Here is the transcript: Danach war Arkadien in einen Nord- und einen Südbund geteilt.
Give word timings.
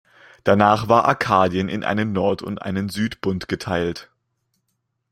Danach 0.43 0.87
war 0.87 1.05
Arkadien 1.05 1.69
in 1.69 1.83
einen 1.83 2.11
Nord- 2.11 2.41
und 2.41 2.59
einen 2.63 2.89
Südbund 2.89 3.47
geteilt. 3.47 4.09